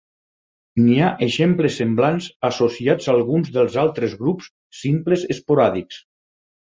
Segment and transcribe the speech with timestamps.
[0.85, 4.49] N'hi ha exemples semblants associats a alguns dels altres grups
[4.83, 6.01] simples esporàdics.